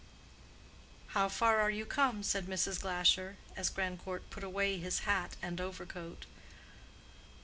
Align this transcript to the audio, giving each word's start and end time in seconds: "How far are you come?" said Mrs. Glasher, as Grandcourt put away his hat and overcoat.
"How 1.09 1.29
far 1.29 1.59
are 1.59 1.69
you 1.69 1.85
come?" 1.85 2.23
said 2.23 2.47
Mrs. 2.47 2.79
Glasher, 2.81 3.35
as 3.55 3.69
Grandcourt 3.69 4.27
put 4.31 4.43
away 4.43 4.79
his 4.79 5.01
hat 5.01 5.35
and 5.43 5.61
overcoat. 5.61 6.25